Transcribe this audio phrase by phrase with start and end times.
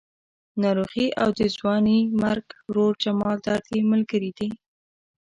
[0.61, 4.49] ناروغي او د ځوانې مرګ ورور جمال درد یې ملګري دي.